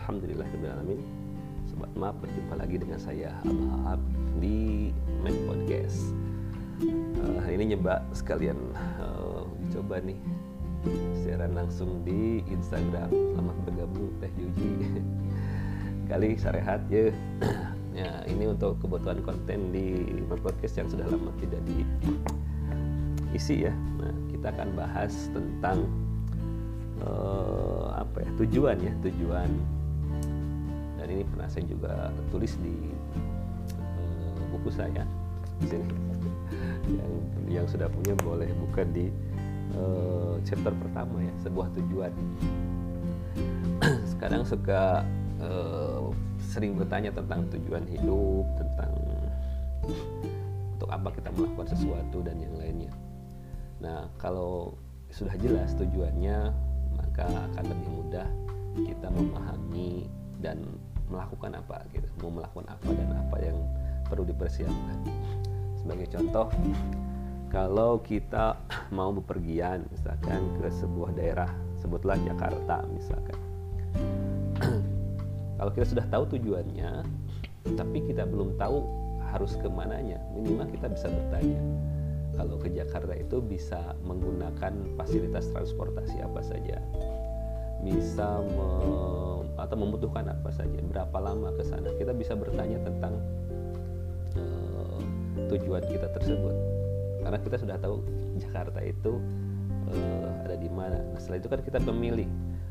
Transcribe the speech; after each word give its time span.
Alhamdulillahirrahmanirrahim 0.00 1.04
Sobat 1.68 1.92
Map 1.92 2.16
berjumpa 2.24 2.56
lagi 2.56 2.80
dengan 2.80 2.96
saya 2.96 3.36
Abah 3.84 4.00
di 4.40 4.88
Map 5.20 5.36
Podcast. 5.44 6.16
Uh, 7.20 7.36
Hari 7.44 7.60
ini 7.60 7.76
nyoba 7.76 8.00
sekalian 8.16 8.56
uh, 8.96 9.44
Coba 9.68 10.00
nih 10.00 10.16
siaran 11.20 11.52
langsung 11.52 12.00
di 12.00 12.40
Instagram. 12.48 13.12
Selamat 13.12 13.56
bergabung 13.68 14.08
Teh 14.24 14.32
Juji. 14.40 14.88
Kali 16.08 16.32
sarehat 16.40 16.80
ya. 16.88 17.12
Ya 17.90 18.22
ini 18.30 18.46
untuk 18.46 18.78
kebutuhan 18.80 19.20
konten 19.20 19.74
di 19.74 20.06
Map 20.30 20.40
Podcast 20.40 20.80
yang 20.80 20.88
sudah 20.88 21.10
lama 21.10 21.28
tidak 21.42 21.60
diisi 21.68 23.68
ya. 23.68 23.74
Nah 24.00 24.14
kita 24.32 24.48
akan 24.54 24.68
bahas 24.78 25.12
tentang 25.34 25.84
uh, 27.02 27.98
apa 27.98 28.24
ya 28.24 28.30
tujuan 28.40 28.78
ya. 28.80 28.94
Tujuan 29.04 29.79
dan 31.00 31.08
ini 31.08 31.24
pernah 31.24 31.48
saya 31.48 31.64
juga 31.64 32.12
tulis 32.28 32.52
di 32.60 32.92
uh, 33.80 34.44
buku 34.52 34.68
saya. 34.68 35.08
Di 35.64 35.80
yang 37.00 37.12
yang 37.48 37.66
sudah 37.66 37.88
punya 37.88 38.12
boleh 38.20 38.52
buka 38.60 38.84
di 38.84 39.08
uh, 39.80 40.36
chapter 40.44 40.76
pertama 40.76 41.24
ya 41.24 41.32
sebuah 41.40 41.72
tujuan. 41.80 42.12
Sekarang 44.12 44.44
suka 44.44 45.00
uh, 45.40 46.12
sering 46.52 46.76
bertanya 46.76 47.08
tentang 47.16 47.48
tujuan 47.48 47.88
hidup 47.88 48.44
tentang 48.60 48.92
untuk 50.76 50.90
apa 50.92 51.08
kita 51.16 51.32
melakukan 51.32 51.68
sesuatu 51.72 52.20
dan 52.20 52.36
yang 52.36 52.52
lainnya. 52.60 52.92
Nah, 53.80 54.12
kalau 54.20 54.76
sudah 55.08 55.32
jelas 55.40 55.72
tujuannya, 55.80 56.52
maka 56.92 57.24
akan 57.24 57.64
lebih 57.64 57.88
mudah 57.88 58.28
kita 58.84 59.08
memahami 59.08 60.06
dan 60.44 60.60
melakukan 61.10 61.58
apa 61.58 61.82
gitu. 61.92 62.06
Mau 62.22 62.30
melakukan 62.40 62.70
apa 62.70 62.88
dan 62.94 63.10
apa 63.12 63.36
yang 63.42 63.58
perlu 64.06 64.24
dipersiapkan. 64.24 64.98
Sebagai 65.76 66.06
contoh, 66.14 66.46
kalau 67.50 67.98
kita 68.00 68.56
mau 68.96 69.10
bepergian 69.10 69.84
misalkan 69.90 70.40
ke 70.62 70.70
sebuah 70.70 71.10
daerah, 71.18 71.50
sebutlah 71.82 72.16
Jakarta 72.22 72.86
misalkan. 72.88 73.38
kalau 75.58 75.70
kita 75.74 75.86
sudah 75.90 76.06
tahu 76.08 76.38
tujuannya, 76.38 77.04
tapi 77.74 77.98
kita 78.06 78.24
belum 78.24 78.56
tahu 78.56 78.78
harus 79.34 79.54
ke 79.58 79.68
mananya, 79.68 80.18
minimal 80.32 80.66
kita 80.72 80.90
bisa 80.90 81.06
bertanya 81.06 81.60
kalau 82.40 82.56
ke 82.56 82.72
Jakarta 82.72 83.14
itu 83.18 83.42
bisa 83.42 83.92
menggunakan 84.06 84.72
fasilitas 84.96 85.50
transportasi 85.52 86.24
apa 86.24 86.40
saja 86.40 86.80
bisa 87.80 88.40
me, 88.44 88.68
atau 89.60 89.76
membutuhkan 89.76 90.24
apa 90.28 90.48
saja 90.52 90.80
berapa 90.80 91.18
lama 91.20 91.52
ke 91.56 91.62
sana. 91.64 91.92
Kita 91.96 92.16
bisa 92.16 92.32
bertanya 92.36 92.80
tentang 92.84 93.20
uh, 94.36 95.00
tujuan 95.52 95.84
kita 95.88 96.08
tersebut. 96.16 96.54
Karena 97.20 97.38
kita 97.40 97.56
sudah 97.60 97.76
tahu 97.76 98.00
Jakarta 98.40 98.80
itu 98.80 99.20
uh, 99.92 100.28
ada 100.48 100.56
di 100.56 100.70
mana. 100.72 100.96
Nah 101.12 101.20
setelah 101.20 101.38
itu 101.40 101.48
kan 101.48 101.60
kita 101.60 101.78
memilih 101.84 102.28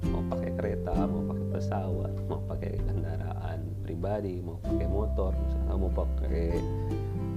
mau 0.07 0.23
pakai 0.31 0.51
kereta 0.55 0.95
mau 1.11 1.27
pakai 1.27 1.45
pesawat 1.51 2.13
mau 2.31 2.39
pakai 2.47 2.79
kendaraan 2.79 3.59
pribadi 3.83 4.39
mau 4.39 4.55
pakai 4.63 4.87
motor 4.87 5.35
misalnya 5.35 5.75
mau 5.75 5.91
pakai 5.91 6.55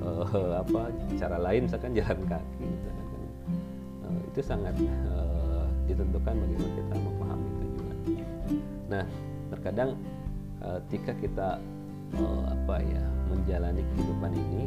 uh, 0.06 0.62
apa 0.62 0.94
cara 1.18 1.42
lain 1.42 1.66
misalkan 1.66 1.90
jalan 1.98 2.22
kaki 2.30 2.62
misalkan. 2.62 3.06
Kan 3.10 3.24
uh, 4.06 4.20
itu 4.30 4.40
sangat 4.40 4.74
uh, 5.10 5.66
ditentukan 5.90 6.34
bagaimana 6.38 6.70
kita 6.78 6.94
memahami. 7.02 7.61
Nah 8.90 9.04
terkadang 9.52 9.96
uh, 10.64 10.78
ketika 10.88 11.12
kita 11.20 11.48
uh, 12.18 12.42
apa 12.48 12.80
ya 12.82 13.04
menjalani 13.28 13.84
kehidupan 13.94 14.32
ini 14.32 14.64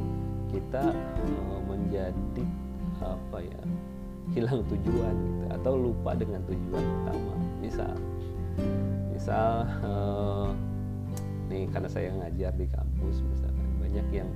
kita 0.54 0.94
uh, 0.94 1.60
menjadi 1.66 2.44
apa 3.04 3.44
ya 3.44 3.62
hilang 4.34 4.66
tujuan 4.66 5.14
gitu 5.14 5.46
atau 5.54 5.74
lupa 5.78 6.18
dengan 6.18 6.42
tujuan 6.48 6.84
utama. 7.04 7.34
Misal 7.62 7.94
misal 9.14 9.68
nih 11.46 11.70
karena 11.70 11.90
saya 11.92 12.10
ngajar 12.14 12.52
di 12.58 12.66
kampus 12.68 13.22
misalkan 13.22 13.68
banyak 13.78 14.08
yang 14.12 14.30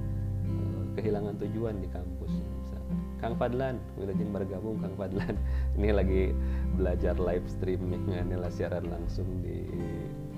kehilangan 1.00 1.36
tujuan 1.40 1.80
di 1.80 1.88
kampus 1.88 2.32
misalkan. 2.36 2.98
Kang 3.20 3.36
Fadlan 3.36 3.76
wilajeng 3.96 4.32
bergabung 4.32 4.78
Kang 4.84 4.96
Fadlan. 5.00 5.36
Ini 5.80 5.90
lagi 5.96 6.36
belajar 6.76 7.16
live 7.16 7.48
streaming 7.48 8.08
inilah 8.12 8.52
siaran 8.52 8.88
langsung 8.88 9.28
di 9.44 9.64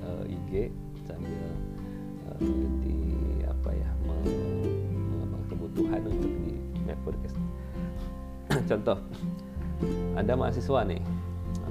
uh, 0.06 0.26
eh, 0.26 0.36
IG 0.38 0.52
sambil 1.06 1.50
uh, 2.30 2.40
di 2.82 2.98
apa 3.46 3.70
ya 3.74 3.90
mengapa 4.06 5.38
kebutuhan 5.50 6.02
untuk 6.06 6.34
di 6.46 6.52
Podcast. 7.02 7.38
Contoh 8.70 9.00
ada 10.14 10.34
mahasiswa 10.36 10.86
nih. 10.86 11.02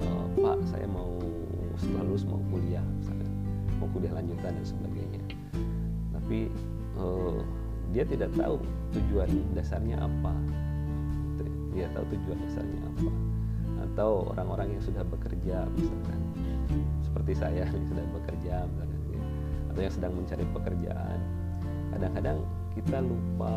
Uh, 0.00 0.24
Pak 0.40 0.58
saya 0.66 0.88
mau 0.88 1.20
lulus 2.10 2.26
mau 2.26 2.40
kuliah 2.50 2.82
misalkan. 2.98 3.30
Mau 3.78 3.88
kuliah 3.94 4.12
lanjutan 4.16 4.56
dan 4.56 4.66
sebagainya. 4.66 5.22
Tapi 6.16 6.50
uh, 6.98 7.38
dia 7.90 8.06
tidak 8.06 8.30
tahu 8.38 8.62
tujuan 8.94 9.30
dasarnya 9.54 9.98
apa. 9.98 10.34
Dia 11.74 11.86
tahu 11.94 12.04
tujuan 12.14 12.38
dasarnya 12.46 12.80
apa. 12.86 13.12
Atau 13.90 14.30
orang-orang 14.30 14.78
yang 14.78 14.82
sudah 14.82 15.02
bekerja 15.06 15.66
misalkan. 15.74 16.18
Seperti 17.02 17.32
saya 17.34 17.66
yang 17.66 17.86
sudah 17.90 18.06
bekerja 18.14 18.54
misalkan 18.70 18.98
atau 19.70 19.80
yang 19.86 19.94
sedang 19.94 20.12
mencari 20.14 20.44
pekerjaan. 20.50 21.18
Kadang-kadang 21.94 22.38
kita 22.78 22.98
lupa 23.02 23.54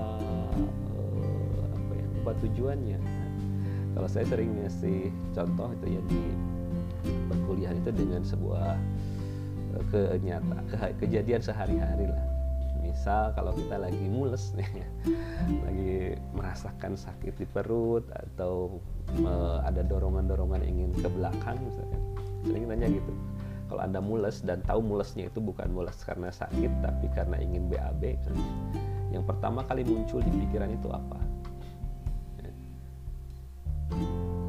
uh, 0.97 1.65
apa 1.73 1.91
ya 1.93 2.05
lupa 2.21 2.31
tujuannya. 2.41 2.99
Kalau 3.93 4.09
saya 4.09 4.25
sering 4.25 4.57
ngasih 4.57 5.13
contoh 5.37 5.69
itu 5.77 5.85
ya 5.97 6.01
di 6.09 6.21
perkuliahan 7.29 7.77
itu 7.77 7.91
dengan 7.93 8.21
sebuah 8.25 8.73
uh, 9.77 10.09
kenyata 10.17 10.57
ke, 10.69 10.77
kejadian 11.05 11.41
sehari-hari 11.45 12.09
lah 12.09 12.32
misal 12.83 13.31
kalau 13.33 13.55
kita 13.55 13.79
lagi 13.79 14.05
mules 14.11 14.51
nih 14.59 14.67
lagi 15.65 16.19
merasakan 16.35 16.99
sakit 16.99 17.39
di 17.39 17.47
perut 17.47 18.03
atau 18.11 18.83
uh, 19.23 19.63
ada 19.63 19.81
dorongan-dorongan 19.87 20.61
ingin 20.67 20.91
ke 20.91 21.07
belakang 21.07 21.57
misalnya 21.63 21.99
sering 22.43 22.67
nanya 22.67 22.91
gitu. 22.91 23.13
Kalau 23.71 23.81
anda 23.81 24.03
mules 24.03 24.43
dan 24.43 24.59
tahu 24.67 24.83
mulesnya 24.83 25.31
itu 25.31 25.39
bukan 25.39 25.71
mules 25.71 25.95
karena 26.03 26.29
sakit 26.29 26.69
tapi 26.83 27.07
karena 27.15 27.39
ingin 27.39 27.71
BAB 27.71 28.03
kan? 28.21 28.37
yang 29.13 29.23
pertama 29.29 29.61
kali 29.69 29.85
muncul 29.85 30.19
di 30.25 30.29
pikiran 30.29 30.73
itu 30.73 30.89
apa? 30.89 31.17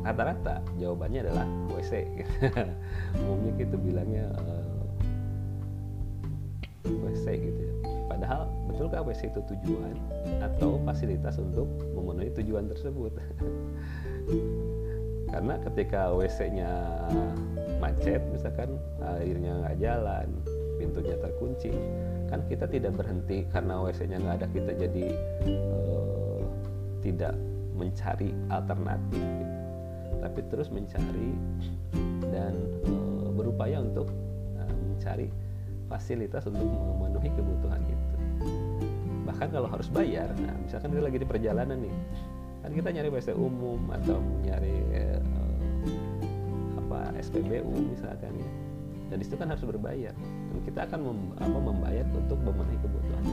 Rata-rata 0.05 0.61
jawabannya 0.77 1.21
adalah 1.25 1.47
WC 1.73 2.05
umumnya 3.25 3.53
kita 3.56 3.77
bilangnya 3.81 4.28
uh, 4.37 4.84
eh, 6.84 6.97
WC 7.09 7.25
gitu 7.41 7.61
ya 7.61 7.94
Padahal 8.15 8.47
betulkah 8.71 9.03
WC 9.03 9.35
itu 9.35 9.43
tujuan? 9.43 9.99
Atau 10.39 10.79
fasilitas 10.87 11.35
untuk 11.43 11.67
memenuhi 11.99 12.31
tujuan 12.38 12.71
tersebut? 12.71 13.11
Karena 15.35 15.59
ketika 15.67 16.15
WC-nya 16.15 16.71
macet, 17.83 18.23
misalkan 18.31 18.79
airnya 19.03 19.67
nggak 19.67 19.83
jalan, 19.83 20.31
pintunya 20.79 21.19
terkunci, 21.19 21.75
kan 22.31 22.38
kita 22.47 22.71
tidak 22.71 22.94
berhenti 22.94 23.43
karena 23.50 23.83
WC-nya 23.83 24.23
nggak 24.23 24.37
ada 24.38 24.49
kita 24.55 24.71
jadi 24.79 25.06
uh, 25.59 26.47
tidak 27.03 27.35
mencari 27.75 28.31
alternatif, 28.47 29.27
tapi 30.23 30.41
terus 30.55 30.71
mencari 30.71 31.35
dan 32.31 32.55
uh, 32.87 33.35
berupaya 33.35 33.83
untuk 33.83 34.06
uh, 34.55 34.75
mencari 34.87 35.35
fasilitas 35.91 36.47
untuk 36.47 36.62
memenuhi 36.62 37.27
kebutuhan 37.35 37.83
itu 37.83 38.04
bahkan 39.25 39.49
kalau 39.50 39.69
harus 39.69 39.88
bayar 39.91 40.31
nah 40.38 40.55
misalkan 40.62 40.93
kita 40.93 41.02
lagi 41.02 41.19
di 41.20 41.29
perjalanan 41.29 41.79
nih 41.81 41.94
kan 42.64 42.70
kita 42.73 42.88
nyari 42.96 43.08
WC 43.12 43.29
umum 43.37 43.81
atau 43.93 44.19
nyari 44.44 44.76
eh, 44.96 45.20
apa 46.81 47.12
SPBU 47.20 47.93
misalkan 47.93 48.32
ya. 48.41 48.50
Dan 49.12 49.20
itu 49.20 49.37
kan 49.37 49.52
harus 49.52 49.61
berbayar. 49.69 50.17
Dan 50.17 50.61
kita 50.64 50.88
akan 50.88 51.00
mem, 51.05 51.20
apa, 51.37 51.58
membayar 51.61 52.08
untuk 52.17 52.41
memenuhi 52.41 52.81
kebutuhan 52.81 53.25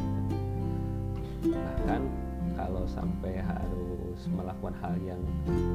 bahkan 1.50 2.06
kalau 2.54 2.86
sampai 2.86 3.42
harus 3.42 4.22
melakukan 4.30 4.78
hal 4.78 4.94
yang 5.02 5.22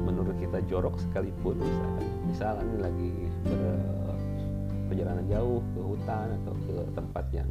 menurut 0.07 0.31
kita 0.39 0.63
jorok 0.71 0.95
sekalipun 0.95 1.59
misalkan 1.59 2.05
misalnya 2.23 2.77
lagi 2.87 3.11
ber, 3.43 3.75
perjalanan 4.87 5.25
jauh 5.27 5.59
ke 5.75 5.81
hutan 5.83 6.27
atau 6.43 6.53
ke 6.63 6.75
tempat 6.95 7.25
yang 7.35 7.49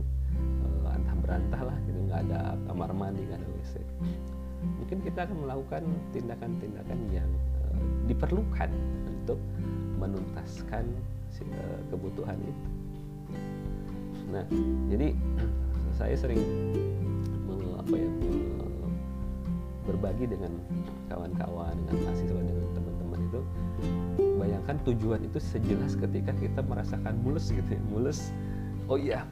berantah 1.27 1.63
lah 1.67 1.77
gitu 1.91 1.99
nggak 2.07 2.21
ada 2.31 2.55
kamar 2.71 2.91
mandi 2.95 3.27
nggak 3.27 3.43
ada 3.43 3.49
WC 3.59 3.75
mungkin 4.79 4.99
kita 5.03 5.27
akan 5.27 5.37
melakukan 5.47 5.83
tindakan-tindakan 6.15 6.99
yang 7.13 7.29
uh, 7.61 7.79
diperlukan 8.07 8.71
untuk 9.07 9.39
menuntaskan 9.97 10.85
uh, 11.55 11.81
kebutuhan 11.91 12.39
itu. 12.41 12.69
Nah, 14.31 14.45
jadi 14.91 15.15
saya 15.99 16.15
sering 16.19 16.41
apa 17.77 17.95
ya 17.95 18.11
berbagi 19.87 20.27
dengan 20.27 20.51
kawan-kawan, 21.07 21.79
dengan 21.87 22.11
mahasiswa, 22.11 22.41
dengan 22.43 22.69
teman-teman 22.75 23.21
itu. 23.23 23.41
Bayangkan 24.43 24.77
tujuan 24.83 25.21
itu 25.23 25.39
sejelas 25.39 25.95
ketika 25.95 26.35
kita 26.35 26.61
merasakan 26.67 27.15
mulus 27.23 27.55
gitu 27.55 27.71
ya 27.71 27.83
mulus 27.87 28.35
oh 28.87 28.99
iya 28.99 29.27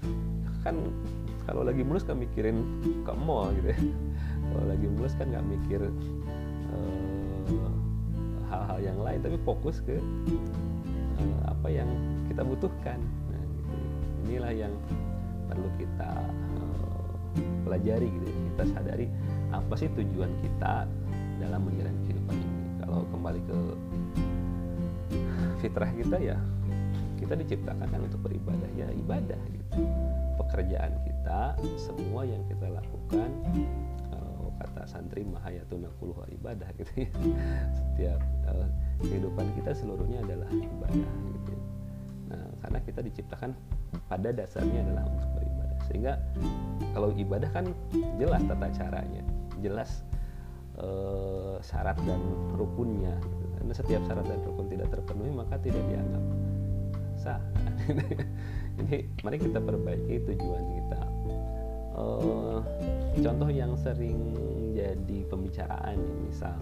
kan 0.66 0.74
kalau 1.44 1.60
lagi 1.60 1.84
mulus 1.84 2.04
kan 2.04 2.16
mikirin 2.16 2.64
ke 3.04 3.12
mall 3.12 3.52
gitu 3.60 3.68
ya. 3.68 3.80
Kalau 4.48 4.64
lagi 4.70 4.86
mulus 4.88 5.12
kan 5.16 5.28
nggak 5.28 5.44
mikir 5.44 5.80
uh, 6.72 7.72
hal-hal 8.48 8.78
yang 8.80 8.98
lain 9.00 9.20
tapi 9.20 9.36
fokus 9.44 9.84
ke 9.84 10.00
uh, 10.00 11.40
apa 11.52 11.68
yang 11.68 11.88
kita 12.32 12.40
butuhkan. 12.40 12.96
Nah, 13.28 13.42
gitu. 13.44 13.76
inilah 14.24 14.52
yang 14.56 14.72
perlu 15.52 15.68
kita 15.76 16.10
uh, 16.64 17.04
pelajari 17.68 18.08
gitu. 18.08 18.26
Kita 18.54 18.64
sadari 18.72 19.06
apa 19.52 19.74
sih 19.76 19.92
tujuan 19.92 20.32
kita 20.40 20.88
dalam 21.44 21.60
menjalani 21.68 22.00
kehidupan 22.08 22.36
ini. 22.40 22.60
Kalau 22.80 23.04
kembali 23.12 23.40
ke 23.44 23.58
fitrah 25.60 25.92
kita 25.92 26.16
ya 26.20 26.36
kita 27.20 27.36
diciptakan 27.36 27.84
kan 27.84 28.00
untuk 28.00 28.20
beribadah. 28.24 28.70
Ya 28.80 28.88
ibadah 28.96 29.40
gitu. 29.52 29.84
Pekerjaan 30.40 30.92
kita 31.04 31.13
semua 31.78 32.22
yang 32.28 32.42
kita 32.46 32.68
lakukan 32.68 33.30
kalau 34.08 34.50
kata 34.60 34.82
santri 34.88 35.24
mahayatuna 35.24 35.88
kuluh 35.98 36.16
ibadah 36.30 36.68
gitu 36.80 36.92
ya 37.04 37.10
setiap 37.72 38.20
uh, 38.48 38.68
kehidupan 39.02 39.46
kita 39.58 39.72
seluruhnya 39.72 40.22
adalah 40.24 40.48
ibadah 40.52 41.12
gitu 41.34 41.52
ya. 41.52 41.62
nah 42.34 42.46
karena 42.64 42.78
kita 42.84 43.00
diciptakan 43.04 43.50
pada 44.06 44.30
dasarnya 44.32 44.80
adalah 44.84 45.04
untuk 45.08 45.30
beribadah 45.36 45.78
sehingga 45.88 46.12
kalau 46.96 47.10
ibadah 47.14 47.50
kan 47.52 47.66
jelas 48.16 48.42
tata 48.48 48.68
caranya 48.72 49.22
jelas 49.60 49.90
uh, 50.78 51.56
syarat 51.60 51.96
dan 52.04 52.20
rukunnya 52.56 53.14
gitu. 53.20 53.44
karena 53.58 53.72
setiap 53.72 54.02
syarat 54.08 54.26
dan 54.28 54.40
rukun 54.44 54.66
tidak 54.68 54.88
terpenuhi 54.92 55.30
maka 55.32 55.56
tidak 55.60 55.82
dianggap 55.88 56.24
sah 57.14 57.40
jadi 58.78 59.06
mari 59.22 59.38
kita 59.38 59.58
perbaiki 59.62 60.14
tujuan 60.28 60.64
kita 60.82 61.13
uh, 61.94 62.58
contoh 63.18 63.50
yang 63.50 63.72
sering 63.78 64.34
jadi 64.74 65.18
pembicaraan 65.30 65.98
misal 66.26 66.58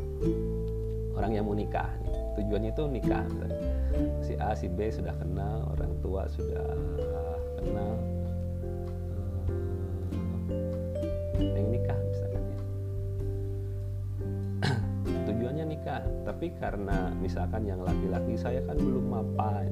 orang 1.17 1.32
yang 1.37 1.44
mau 1.49 1.56
nikah 1.56 1.88
tujuannya 2.37 2.70
itu 2.73 2.84
nikah. 2.88 3.26
Si 4.25 4.32
A 4.40 4.56
si 4.56 4.67
B 4.73 4.88
sudah 4.88 5.12
kenal 5.20 5.69
orang 5.76 5.93
tua 6.00 6.25
sudah 6.32 6.64
kenal. 7.61 7.93
Uh, 11.38 11.40
yang 11.40 11.69
nikah 11.69 11.99
misalkan 12.08 12.43
ya. 12.43 12.58
Tujuannya 15.29 15.64
nikah 15.76 16.02
tapi 16.25 16.46
karena 16.56 17.12
misalkan 17.20 17.69
yang 17.69 17.84
laki-laki 17.84 18.37
saya 18.40 18.64
kan 18.64 18.81
belum 18.81 19.06
mapan. 19.12 19.69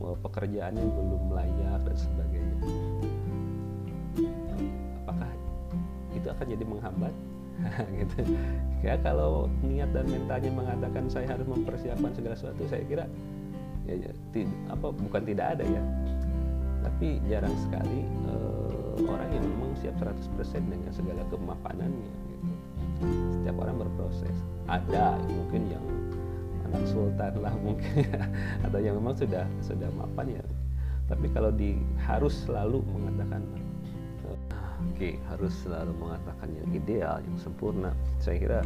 Pekerjaannya 0.00 0.84
belum 0.84 1.32
layak 1.32 1.80
dan 1.86 1.96
sebagainya 1.96 2.58
itu 6.14 6.26
akan 6.30 6.46
jadi 6.46 6.64
menghambat. 6.64 7.14
Gitu. 8.00 8.24
Ya 8.80 8.96
kalau 9.04 9.52
niat 9.60 9.92
dan 9.92 10.08
mentalnya 10.08 10.48
mengatakan 10.48 11.12
saya 11.12 11.28
harus 11.28 11.44
mempersiapkan 11.44 12.08
segala 12.16 12.32
sesuatu 12.32 12.64
saya 12.64 12.80
kira 12.88 13.04
ya, 13.84 14.08
ya 14.08 14.12
apa 14.72 14.88
bukan 14.88 15.22
tidak 15.28 15.58
ada 15.58 15.64
ya. 15.68 15.82
Tapi 16.80 17.20
jarang 17.28 17.52
sekali 17.60 18.08
uh, 18.24 18.96
orang 19.04 19.28
yang 19.36 19.44
memang 19.44 19.72
siap 19.76 19.96
100% 20.00 20.72
dengan 20.72 20.90
segala 20.96 21.20
kemapanannya 21.28 22.12
gitu. 22.32 22.48
Setiap 23.36 23.56
orang 23.60 23.76
berproses. 23.84 24.36
Ada 24.64 25.20
mungkin 25.28 25.62
yang 25.68 25.84
anak 26.70 26.84
sultan 26.88 27.32
lah 27.44 27.52
mungkin. 27.60 28.08
Atau 28.64 28.80
yang 28.80 28.96
memang 28.96 29.16
sudah 29.16 29.44
sudah 29.60 29.88
mapan 29.92 30.40
ya. 30.40 30.44
Tapi 31.10 31.26
kalau 31.34 31.50
di 31.50 31.76
harus 31.98 32.46
selalu 32.46 32.80
mengatakan 32.86 33.42
okay, 34.94 35.16
harus 35.28 35.52
selalu 35.64 35.92
mengatakan 35.96 36.48
yang 36.52 36.68
ideal 36.76 37.16
yang 37.24 37.36
sempurna. 37.40 37.92
Saya 38.20 38.36
kira 38.36 38.60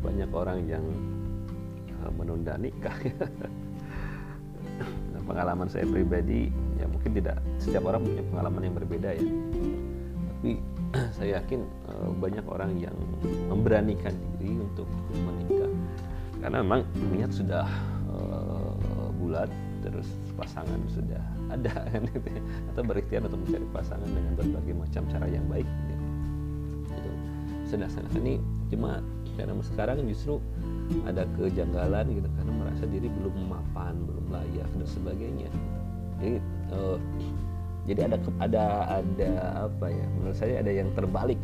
banyak 0.00 0.30
orang 0.32 0.58
yang 0.68 0.84
uh, 2.04 2.12
menunda 2.12 2.56
nikah. 2.56 2.94
Nah, 4.82 5.22
pengalaman 5.28 5.70
saya 5.70 5.86
pribadi 5.86 6.50
ya 6.80 6.90
mungkin 6.90 7.14
tidak 7.14 7.38
setiap 7.60 7.86
orang 7.86 8.02
punya 8.02 8.24
pengalaman 8.34 8.62
yang 8.66 8.74
berbeda 8.74 9.14
ya. 9.14 9.22
Tapi 10.26 10.50
saya 11.16 11.38
yakin 11.38 11.60
uh, 11.86 12.10
banyak 12.18 12.42
orang 12.48 12.80
yang 12.82 12.96
memberanikan 13.46 14.10
diri 14.40 14.58
untuk 14.58 14.88
menikah. 15.12 15.70
Karena 16.42 16.66
memang 16.66 16.82
niat 17.14 17.30
sudah 17.30 17.68
uh, 18.10 18.74
bulat 19.22 19.52
terus 19.82 20.08
pasangan 20.38 20.78
sudah 20.88 21.22
ada 21.50 21.74
kan 21.92 22.02
gitu 22.06 22.28
ya. 22.30 22.42
atau 22.72 22.82
berikhtiar 22.86 23.26
untuk 23.26 23.40
mencari 23.42 23.66
pasangan 23.74 24.08
dengan 24.08 24.32
berbagai 24.38 24.74
macam 24.78 25.02
cara 25.10 25.26
yang 25.26 25.44
baik 25.50 25.66
gitu. 25.66 25.94
itu 26.96 27.12
sudah 27.66 27.88
sana 27.90 28.08
ini 28.16 28.38
cuma 28.70 29.02
karena 29.36 29.56
sekarang 29.64 30.04
justru 30.08 30.36
ada 31.08 31.24
kejanggalan 31.40 32.04
gitu 32.12 32.28
karena 32.36 32.52
merasa 32.52 32.84
diri 32.84 33.08
belum 33.08 33.48
mapan 33.48 33.96
belum 34.04 34.26
layak 34.28 34.68
dan 34.76 34.88
sebagainya. 34.88 35.48
Jadi 36.20 36.36
uh, 36.76 36.98
jadi 37.88 38.00
ada 38.12 38.16
ada 38.38 38.64
ada 39.00 39.30
apa 39.72 39.86
ya? 39.88 40.06
Menurut 40.20 40.36
saya 40.36 40.60
ada 40.60 40.68
yang 40.68 40.92
terbalik 40.92 41.40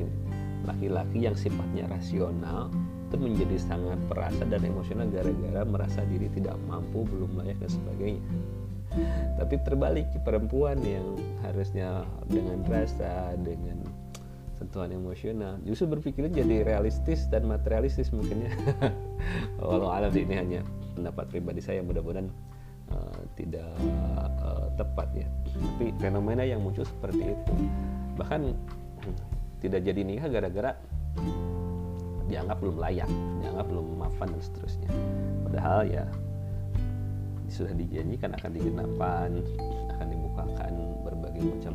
laki-laki 0.69 1.25
yang 1.25 1.37
sifatnya 1.39 1.89
rasional 1.89 2.69
itu 3.09 3.17
menjadi 3.17 3.57
sangat 3.57 3.97
perasa 4.05 4.45
dan 4.45 4.61
emosional 4.69 5.09
gara-gara 5.09 5.65
merasa 5.65 6.05
diri 6.05 6.29
tidak 6.37 6.61
mampu, 6.69 7.09
belum 7.09 7.41
layak 7.41 7.57
dan 7.65 7.73
sebagainya. 7.73 8.23
Tapi 9.41 9.55
terbalik 9.65 10.13
perempuan 10.29 10.77
yang 10.85 11.17
harusnya 11.41 12.05
dengan 12.29 12.61
rasa, 12.69 13.33
dengan 13.41 13.81
sentuhan 14.61 14.93
emosional, 14.93 15.57
justru 15.65 15.89
berpikirnya 15.89 16.45
jadi 16.45 16.69
realistis 16.69 17.25
dan 17.33 17.49
materialistis 17.49 18.13
mungkin 18.13 18.45
ya. 18.45 18.53
Walau 19.65 19.89
alam 19.89 20.13
ini 20.13 20.35
hanya 20.37 20.61
pendapat 20.93 21.33
pribadi 21.33 21.65
saya, 21.65 21.81
mudah-mudahan 21.81 22.29
uh, 22.93 23.21
tidak 23.41 23.73
uh, 24.45 24.69
tepat 24.77 25.09
ya. 25.17 25.29
Tapi 25.57 25.97
fenomena 25.97 26.45
yang 26.45 26.61
muncul 26.61 26.85
seperti 26.85 27.33
itu, 27.33 27.55
bahkan 28.21 28.53
hmm, 29.01 29.17
tidak 29.65 29.81
jadi 29.87 30.01
nikah 30.05 30.29
gara-gara 30.29 30.77
dianggap 32.29 32.61
belum 32.61 32.77
layak, 32.77 33.11
dianggap 33.41 33.67
belum 33.67 33.87
mapan 33.99 34.29
dan 34.37 34.43
seterusnya. 34.45 34.91
Padahal 35.49 35.81
ya 35.89 36.05
sudah 37.49 37.73
dijanjikan 37.73 38.37
akan 38.37 38.51
digenapkan, 38.53 39.31
akan 39.97 40.07
dibukakan 40.13 40.73
berbagai 41.01 41.43
macam 41.49 41.75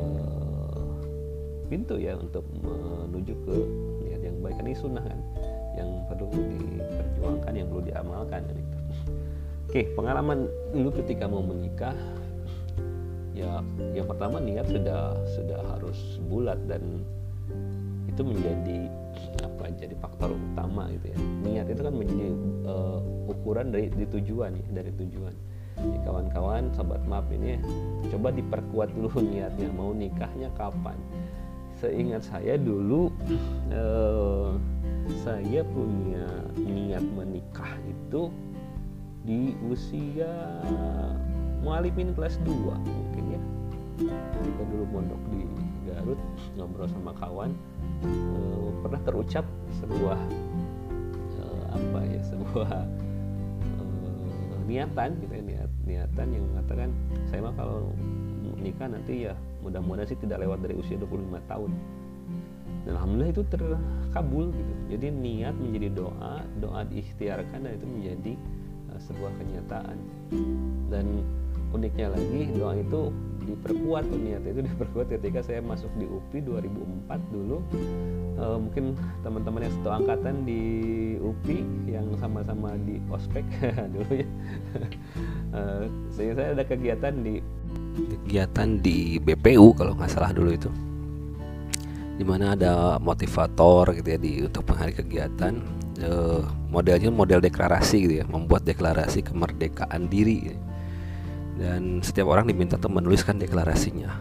uh, 0.00 0.96
pintu 1.68 2.00
ya 2.00 2.16
untuk 2.16 2.42
menuju 3.04 3.34
ke 3.44 3.56
niat 4.08 4.22
yang 4.24 4.36
baik 4.40 4.56
ini 4.64 4.72
sunnah 4.72 5.04
kan 5.04 5.20
yang 5.76 5.90
perlu 6.08 6.32
diperjuangkan 6.32 7.52
yang 7.52 7.68
perlu 7.68 7.82
diamalkan 7.84 8.40
kan 8.48 8.56
itu. 8.56 8.78
Oke, 9.66 9.80
pengalaman 9.92 10.48
dulu 10.72 10.88
ketika 11.04 11.28
mau 11.28 11.44
menikah 11.44 11.92
ya 13.36 13.60
yang 13.92 14.08
pertama 14.08 14.40
niat 14.40 14.64
sudah 14.64 15.12
sudah 15.36 15.60
harus 15.76 16.16
bulat 16.24 16.56
dan 16.64 17.04
itu 18.08 18.24
menjadi 18.24 18.88
apa 19.76 19.84
jadi 19.84 19.94
faktor 20.00 20.32
utama 20.32 20.88
gitu 20.88 21.12
ya. 21.12 21.18
Niat 21.44 21.66
itu 21.68 21.80
kan 21.84 21.92
menjadi 21.92 22.28
uh, 22.64 22.98
ukuran 23.28 23.68
dari 23.68 23.92
di 23.92 24.08
tujuan 24.08 24.56
ya 24.56 24.66
dari 24.72 24.90
tujuan. 24.96 25.34
Jadi 25.76 25.98
kawan-kawan 26.08 26.72
sobat 26.72 27.04
maaf 27.04 27.28
ini 27.28 27.60
coba 28.08 28.32
diperkuat 28.32 28.96
dulu 28.96 29.20
niatnya 29.36 29.68
mau 29.76 29.92
nikahnya 29.92 30.48
kapan. 30.56 30.96
Seingat 31.76 32.24
saya 32.24 32.56
dulu 32.56 33.12
uh, 33.68 34.56
saya 35.20 35.60
punya 35.68 36.24
niat 36.56 37.04
menikah 37.12 37.76
itu 37.84 38.32
di 39.28 39.52
usia 39.68 40.32
mualimin 41.60 42.16
kelas 42.16 42.40
2 42.48 43.15
kita 43.96 44.62
dulu 44.68 44.84
mondok 44.92 45.22
di 45.32 45.42
Garut 45.86 46.20
ngobrol 46.58 46.88
sama 46.90 47.12
kawan 47.16 47.50
uh, 48.04 48.68
pernah 48.84 49.00
terucap 49.06 49.46
sebuah 49.80 50.20
uh, 51.40 51.64
apa 51.72 52.00
ya 52.04 52.20
sebuah 52.26 52.70
uh, 53.80 54.56
niatan 54.68 55.10
gitu 55.22 55.32
ya 55.32 55.42
niat 55.42 55.70
niatan 55.86 56.26
yang 56.28 56.44
mengatakan 56.52 56.88
saya 57.30 57.40
mah 57.46 57.54
kalau 57.54 57.94
nikah 58.60 58.90
nanti 58.90 59.30
ya 59.30 59.34
mudah-mudahan 59.62 60.06
sih 60.10 60.18
tidak 60.18 60.42
lewat 60.46 60.62
dari 60.62 60.74
usia 60.78 60.98
25 60.98 61.50
tahun. 61.50 61.70
Dan 62.86 62.94
alhamdulillah 62.94 63.34
itu 63.34 63.42
terkabul 63.50 64.54
gitu. 64.54 64.72
Jadi 64.94 65.06
niat 65.10 65.54
menjadi 65.58 65.88
doa 65.90 66.46
doa 66.62 66.86
diikhtiarkan 66.86 67.66
dan 67.66 67.72
itu 67.74 67.86
menjadi 67.86 68.32
sebuah 69.10 69.32
kenyataan. 69.42 69.96
Dan 70.86 71.26
uniknya 71.74 72.14
lagi 72.14 72.46
doa 72.54 72.78
itu 72.78 73.10
diperkuat 73.46 74.04
niat 74.10 74.42
itu 74.42 74.60
diperkuat 74.68 75.06
ketika 75.08 75.40
saya 75.40 75.62
masuk 75.62 75.88
di 75.96 76.04
UPI 76.04 76.38
2004 76.44 77.34
dulu. 77.34 77.56
Uh, 78.36 78.60
mungkin 78.60 78.92
teman-teman 79.24 79.64
yang 79.64 79.74
satu 79.80 79.90
angkatan 79.96 80.44
di 80.44 80.62
UPI 81.16 81.64
yang 81.88 82.06
sama-sama 82.20 82.76
di 82.84 83.00
ospek 83.08 83.46
dulu 83.94 84.12
ya. 84.12 84.28
Uh, 85.54 85.88
saya 86.14 86.36
saya 86.36 86.48
ada 86.52 86.64
kegiatan 86.66 87.14
di 87.22 87.40
kegiatan 87.96 88.68
di 88.84 89.16
BPU 89.16 89.72
kalau 89.72 89.96
nggak 89.96 90.10
salah 90.12 90.34
dulu 90.34 90.52
itu. 90.52 90.68
Di 92.16 92.24
mana 92.24 92.56
ada 92.56 92.96
motivator 93.00 93.92
gitu 93.92 94.08
ya 94.08 94.18
di 94.20 94.32
untuk 94.44 94.66
penghari 94.68 94.92
kegiatan. 94.92 95.54
Uh, 95.96 96.44
modelnya 96.68 97.08
model 97.08 97.40
deklarasi 97.40 98.04
gitu 98.04 98.14
ya 98.20 98.24
membuat 98.28 98.68
deklarasi 98.68 99.24
kemerdekaan 99.24 100.12
diri. 100.12 100.52
gitu 100.52 100.75
dan 101.56 102.04
setiap 102.04 102.28
orang 102.28 102.48
diminta 102.48 102.76
untuk 102.76 103.00
menuliskan 103.00 103.40
deklarasinya 103.40 104.12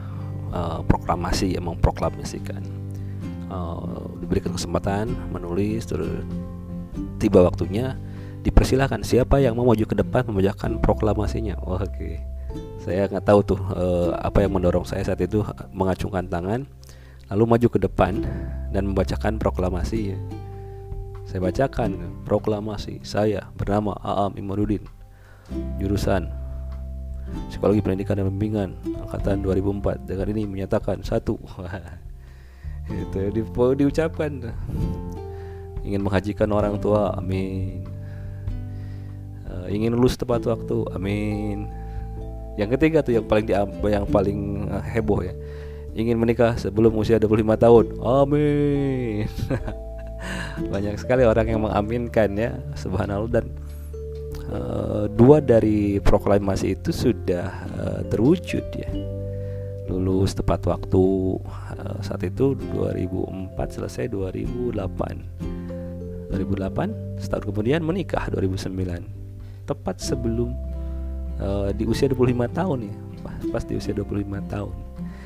uh, 0.56 0.80
proklamasi 0.88 1.56
yang 1.56 1.68
memproklamasikan. 1.68 2.63
Uh, 3.46 4.10
diberikan 4.25 4.58
kesempatan 4.58 5.13
menulis 5.30 5.86
terus 5.86 6.25
tiba 7.22 7.46
waktunya 7.46 7.94
dipersilahkan 8.42 9.06
siapa 9.06 9.38
yang 9.38 9.54
mau 9.54 9.70
maju 9.70 9.86
ke 9.86 9.94
depan 9.94 10.25
membacakan 10.25 10.82
proklamasinya. 10.82 11.62
Oh, 11.62 11.77
oke. 11.77 11.86
Okay. 11.94 12.15
saya 12.80 13.10
nggak 13.12 13.25
tahu 13.27 13.39
tuh 13.44 13.60
uh, 13.75 14.15
apa 14.15 14.46
yang 14.46 14.56
mendorong 14.56 14.88
saya 14.88 15.04
saat 15.04 15.20
itu 15.20 15.44
mengacungkan 15.75 16.24
tangan 16.32 16.63
lalu 17.27 17.44
maju 17.44 17.68
ke 17.68 17.80
depan 17.82 18.24
dan 18.72 18.88
membacakan 18.88 19.42
proklamasi. 19.42 20.15
Saya 21.25 21.42
bacakan 21.42 22.22
proklamasi 22.24 23.01
saya 23.01 23.50
bernama 23.58 23.98
Aam 24.00 24.38
Imanuddin 24.38 24.86
jurusan 25.82 26.45
Psikologi 27.50 27.82
Pendidikan 27.82 28.17
dan 28.17 28.29
Pembimbingan 28.29 28.70
angkatan 29.08 29.41
2004 29.41 30.05
dengan 30.05 30.27
ini 30.29 30.44
menyatakan 30.46 31.01
satu. 31.01 31.38
Itu 32.89 33.20
di, 33.34 33.41
diucapkan. 33.82 34.53
Ingin 35.82 36.01
menghajikan 36.01 36.50
orang 36.53 36.77
tua 36.77 37.17
amin. 37.17 37.86
Uh, 39.46 39.70
ingin 39.70 39.94
lulus 39.94 40.17
tepat 40.17 40.46
waktu 40.46 40.86
amin. 40.94 41.70
Yang 42.58 42.79
ketiga 42.79 43.03
tuh 43.05 43.20
yang 43.20 43.25
paling 43.25 43.46
di, 43.46 43.53
yang 43.89 44.08
paling 44.10 44.39
uh, 44.70 44.82
heboh 44.82 45.22
ya. 45.25 45.34
Ingin 45.96 46.20
menikah 46.20 46.60
sebelum 46.60 46.94
usia 46.98 47.17
25 47.17 47.55
tahun 47.58 47.86
amin. 48.01 49.25
Banyak 50.74 50.96
sekali 50.98 51.25
orang 51.25 51.48
yang 51.50 51.62
mengaminkan 51.65 52.29
ya 52.38 52.58
subhanallah. 52.77 53.41
Dan 53.41 53.46
uh, 54.52 55.06
dua 55.10 55.42
dari 55.42 55.98
proklamasi 56.02 56.78
itu 56.78 56.92
sudah 56.94 57.48
uh, 57.78 58.02
terwujud 58.10 58.66
ya. 58.75 58.90
Lulus 59.86 60.34
tepat 60.34 60.66
waktu 60.66 61.04
uh, 61.78 61.98
saat 62.02 62.25
itu 62.25 62.58
2004 62.74 63.54
selesai 63.70 64.10
2008 64.10 64.82
2008 66.34 67.22
setahun 67.22 67.44
kemudian 67.48 67.86
menikah 67.86 68.25
2009 68.34 68.74
tepat 69.70 70.02
sebelum 70.02 70.52
di 71.75 71.84
usia 71.84 72.08
25 72.08 72.48
tahun 72.56 72.80
ya. 72.88 72.96
Pas 73.52 73.68
di 73.68 73.75
usia 73.75 73.92
25 73.92 74.24
tahun. 74.48 74.72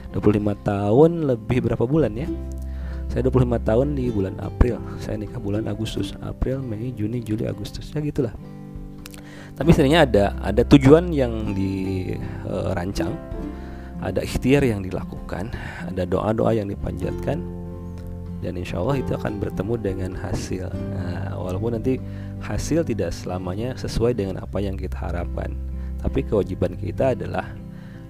25 0.09 0.65
tahun 0.65 1.11
lebih 1.29 1.69
berapa 1.69 1.85
bulan 1.85 2.17
ya? 2.17 2.25
Saya 3.13 3.29
25 3.29 3.61
tahun 3.61 3.93
di 3.93 4.09
bulan 4.09 4.33
April. 4.41 4.81
Saya 4.97 5.21
nikah 5.21 5.37
bulan 5.37 5.69
Agustus. 5.69 6.17
April 6.25 6.65
Mei 6.65 6.89
Juni 6.97 7.21
Juli 7.21 7.45
Agustus. 7.45 7.93
Ya 7.93 8.01
gitulah 8.01 8.33
tapi 9.59 9.75
sebenarnya 9.75 10.01
ada 10.07 10.25
ada 10.39 10.63
tujuan 10.63 11.11
yang 11.11 11.51
dirancang 11.51 13.11
ada 13.99 14.23
ikhtiar 14.23 14.63
yang 14.63 14.79
dilakukan 14.79 15.51
ada 15.83 16.07
doa-doa 16.07 16.55
yang 16.55 16.71
dipanjatkan 16.71 17.43
dan 18.39 18.55
insya 18.55 18.79
Allah 18.79 19.03
itu 19.03 19.11
akan 19.19 19.35
bertemu 19.43 19.73
dengan 19.83 20.11
hasil 20.15 20.71
nah, 20.71 21.35
walaupun 21.35 21.75
nanti 21.75 21.99
hasil 22.39 22.87
tidak 22.87 23.11
selamanya 23.11 23.75
sesuai 23.75 24.15
dengan 24.15 24.39
apa 24.39 24.63
yang 24.63 24.79
kita 24.79 24.95
harapkan 24.95 25.51
tapi 25.99 26.23
kewajiban 26.23 26.79
kita 26.79 27.11
adalah 27.11 27.51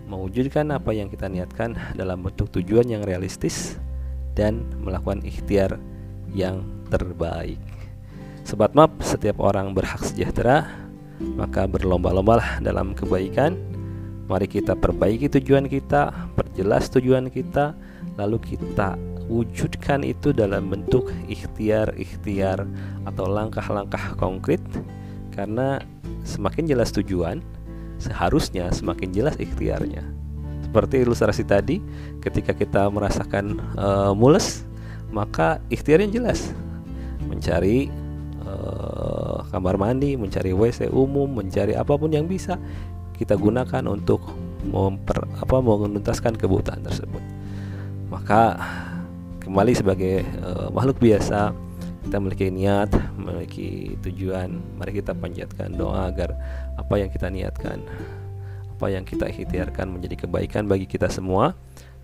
mewujudkan 0.06 0.70
apa 0.70 0.94
yang 0.94 1.10
kita 1.10 1.25
niatkan 1.25 1.74
dalam 1.98 2.22
bentuk 2.22 2.50
tujuan 2.53 2.86
yang 2.86 3.01
realistis 3.01 3.77
dan 4.34 4.65
melakukan 4.82 5.22
ikhtiar 5.22 5.77
yang 6.34 6.65
terbaik. 6.89 7.62
Sobat 8.41 8.74
Map, 8.74 8.98
setiap 9.06 9.38
orang 9.38 9.77
berhak 9.77 10.01
sejahtera 10.01 10.88
maka 11.20 11.68
berlomba-lombalah 11.68 12.64
dalam 12.64 12.96
kebaikan. 12.96 13.56
Mari 14.30 14.46
kita 14.46 14.78
perbaiki 14.78 15.26
tujuan 15.28 15.66
kita, 15.66 16.14
perjelas 16.38 16.88
tujuan 16.94 17.34
kita, 17.34 17.74
lalu 18.16 18.38
kita 18.42 18.94
wujudkan 19.30 20.02
itu 20.02 20.34
dalam 20.34 20.70
bentuk 20.74 21.10
ikhtiar-ikhtiar 21.30 22.66
atau 23.06 23.26
langkah-langkah 23.30 24.18
konkret 24.18 24.62
karena 25.34 25.82
semakin 26.26 26.66
jelas 26.66 26.90
tujuan, 26.94 27.42
seharusnya 28.02 28.70
semakin 28.74 29.14
jelas 29.14 29.38
ikhtiarnya. 29.38 30.02
Seperti 30.66 31.02
ilustrasi 31.02 31.44
tadi, 31.46 31.82
ketika 32.22 32.54
kita 32.54 32.86
merasakan 32.94 33.58
uh, 33.74 34.14
mules, 34.14 34.66
maka 35.10 35.58
ikhtiarnya 35.74 36.22
jelas 36.22 36.54
mencari 37.26 37.90
uh, 38.46 39.19
kamar 39.50 39.75
mandi, 39.75 40.15
mencari 40.15 40.53
WC 40.53 40.89
umum, 40.94 41.27
mencari 41.29 41.74
apa 41.74 41.94
pun 41.98 42.10
yang 42.13 42.29
bisa 42.29 42.58
kita 43.18 43.36
gunakan 43.36 43.84
untuk 43.89 44.24
memper, 44.63 45.27
apa 45.41 45.56
menuntaskan 45.60 46.39
kebutuhan 46.39 46.79
tersebut. 46.86 47.22
Maka 48.08 48.56
kembali 49.44 49.74
sebagai 49.75 50.24
uh, 50.46 50.70
makhluk 50.72 51.01
biasa 51.01 51.51
kita 52.06 52.15
memiliki 52.18 52.48
niat, 52.50 52.89
memiliki 53.20 53.70
tujuan, 54.01 54.50
mari 54.79 54.98
kita 54.98 55.13
panjatkan 55.13 55.75
doa 55.75 56.10
agar 56.10 56.34
apa 56.79 56.96
yang 56.98 57.12
kita 57.12 57.27
niatkan, 57.29 57.84
apa 58.74 58.86
yang 58.89 59.03
kita 59.03 59.27
ikhtiarkan 59.27 59.91
menjadi 59.91 60.25
kebaikan 60.25 60.65
bagi 60.65 60.88
kita 60.88 61.12
semua 61.12 61.53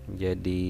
menjadi 0.06 0.64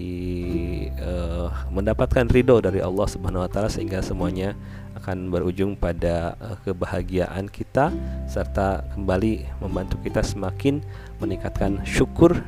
uh, 0.97 1.49
mendapatkan 1.69 2.25
ridho 2.29 2.61
dari 2.65 2.81
Allah 2.81 3.07
Subhanahu 3.07 3.45
wa 3.45 3.51
taala 3.53 3.69
sehingga 3.69 4.01
semuanya 4.01 4.57
akan 4.97 5.29
berujung 5.29 5.77
pada 5.77 6.35
uh, 6.41 6.57
kebahagiaan 6.65 7.53
kita 7.53 7.93
serta 8.25 8.83
kembali 8.97 9.45
membantu 9.61 10.01
kita 10.01 10.25
semakin 10.25 10.81
meningkatkan 11.21 11.85
syukur 11.85 12.41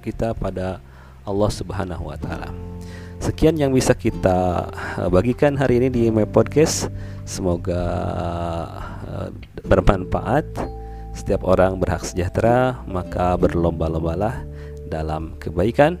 kita 0.00 0.32
pada 0.32 0.80
Allah 1.22 1.50
Subhanahu 1.52 2.08
wa 2.10 2.16
taala. 2.16 2.50
Sekian 3.22 3.54
yang 3.54 3.70
bisa 3.70 3.94
kita 3.94 4.66
uh, 4.98 5.06
bagikan 5.12 5.54
hari 5.54 5.78
ini 5.78 5.88
di 5.92 6.02
My 6.10 6.26
Podcast. 6.26 6.90
Semoga 7.22 7.78
uh, 9.06 9.28
bermanfaat. 9.62 10.48
Setiap 11.12 11.44
orang 11.44 11.76
berhak 11.76 12.02
sejahtera, 12.02 12.82
maka 12.88 13.36
berlomba-lombalah 13.36 14.42
dalam 14.88 15.36
kebaikan. 15.38 16.00